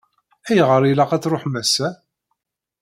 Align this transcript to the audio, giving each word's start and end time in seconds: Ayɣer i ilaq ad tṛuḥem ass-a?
Ayɣer 0.49 0.81
i 0.83 0.89
ilaq 0.91 1.11
ad 1.11 1.21
tṛuḥem 1.23 1.55
ass-a? 1.61 1.89